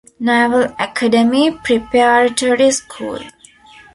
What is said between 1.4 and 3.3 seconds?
preparatory school.